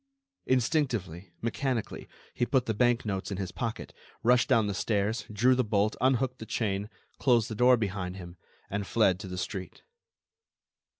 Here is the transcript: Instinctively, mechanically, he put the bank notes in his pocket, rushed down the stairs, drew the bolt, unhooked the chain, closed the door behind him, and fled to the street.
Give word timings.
Instinctively, 0.47 1.31
mechanically, 1.43 2.07
he 2.33 2.47
put 2.47 2.65
the 2.65 2.73
bank 2.73 3.05
notes 3.05 3.29
in 3.29 3.37
his 3.37 3.51
pocket, 3.51 3.93
rushed 4.23 4.49
down 4.49 4.65
the 4.65 4.73
stairs, 4.73 5.27
drew 5.31 5.53
the 5.53 5.63
bolt, 5.63 5.95
unhooked 6.01 6.39
the 6.39 6.47
chain, 6.47 6.89
closed 7.19 7.49
the 7.51 7.53
door 7.53 7.77
behind 7.77 8.15
him, 8.17 8.35
and 8.67 8.87
fled 8.87 9.19
to 9.19 9.27
the 9.27 9.37
street. 9.37 9.83